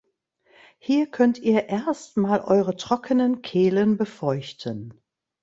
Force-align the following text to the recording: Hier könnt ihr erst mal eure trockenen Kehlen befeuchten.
Hier 0.79 1.05
könnt 1.05 1.37
ihr 1.37 1.67
erst 1.69 2.17
mal 2.17 2.41
eure 2.41 2.75
trockenen 2.75 3.43
Kehlen 3.43 3.97
befeuchten. 3.97 4.99